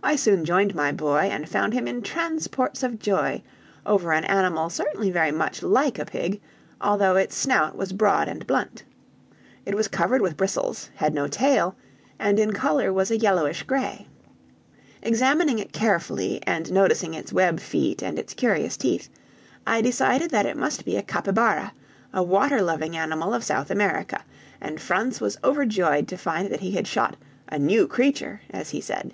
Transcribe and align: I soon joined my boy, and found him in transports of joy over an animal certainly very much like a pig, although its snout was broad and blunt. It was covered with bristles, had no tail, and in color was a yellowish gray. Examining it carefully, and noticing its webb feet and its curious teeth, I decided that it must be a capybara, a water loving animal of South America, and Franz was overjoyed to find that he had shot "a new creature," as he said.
I 0.00 0.14
soon 0.14 0.44
joined 0.44 0.76
my 0.76 0.92
boy, 0.92 1.22
and 1.32 1.48
found 1.48 1.74
him 1.74 1.88
in 1.88 2.02
transports 2.02 2.84
of 2.84 3.00
joy 3.00 3.42
over 3.84 4.12
an 4.12 4.24
animal 4.26 4.70
certainly 4.70 5.10
very 5.10 5.32
much 5.32 5.60
like 5.60 5.98
a 5.98 6.04
pig, 6.04 6.40
although 6.80 7.16
its 7.16 7.34
snout 7.34 7.76
was 7.76 7.92
broad 7.92 8.28
and 8.28 8.46
blunt. 8.46 8.84
It 9.66 9.74
was 9.74 9.88
covered 9.88 10.22
with 10.22 10.36
bristles, 10.36 10.88
had 10.94 11.12
no 11.14 11.26
tail, 11.26 11.74
and 12.16 12.38
in 12.38 12.52
color 12.52 12.92
was 12.92 13.10
a 13.10 13.18
yellowish 13.18 13.64
gray. 13.64 14.06
Examining 15.02 15.58
it 15.58 15.72
carefully, 15.72 16.40
and 16.46 16.70
noticing 16.72 17.12
its 17.12 17.32
webb 17.32 17.58
feet 17.58 18.00
and 18.00 18.20
its 18.20 18.34
curious 18.34 18.76
teeth, 18.76 19.08
I 19.66 19.82
decided 19.82 20.30
that 20.30 20.46
it 20.46 20.56
must 20.56 20.84
be 20.84 20.96
a 20.96 21.02
capybara, 21.02 21.72
a 22.14 22.22
water 22.22 22.62
loving 22.62 22.96
animal 22.96 23.34
of 23.34 23.42
South 23.42 23.68
America, 23.68 24.24
and 24.60 24.80
Franz 24.80 25.20
was 25.20 25.38
overjoyed 25.42 26.06
to 26.06 26.16
find 26.16 26.52
that 26.52 26.60
he 26.60 26.70
had 26.70 26.86
shot 26.86 27.16
"a 27.48 27.58
new 27.58 27.88
creature," 27.88 28.40
as 28.50 28.70
he 28.70 28.80
said. 28.80 29.12